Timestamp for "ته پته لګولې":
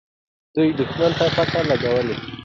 1.19-2.15